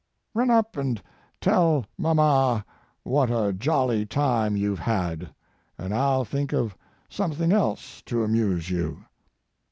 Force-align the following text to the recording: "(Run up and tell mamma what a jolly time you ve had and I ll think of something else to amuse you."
"(Run 0.33 0.49
up 0.49 0.77
and 0.77 0.99
tell 1.39 1.85
mamma 1.95 2.65
what 3.03 3.29
a 3.29 3.53
jolly 3.53 4.03
time 4.03 4.55
you 4.57 4.75
ve 4.75 4.81
had 4.81 5.29
and 5.77 5.93
I 5.93 6.07
ll 6.15 6.25
think 6.25 6.53
of 6.53 6.75
something 7.07 7.51
else 7.51 8.01
to 8.07 8.23
amuse 8.23 8.71
you." 8.71 9.03